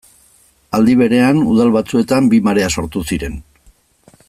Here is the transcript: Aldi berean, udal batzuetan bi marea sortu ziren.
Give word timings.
Aldi 0.77 0.95
berean, 1.01 1.41
udal 1.51 1.69
batzuetan 1.77 2.31
bi 2.33 2.41
marea 2.49 2.71
sortu 2.79 3.05
ziren. 3.11 3.37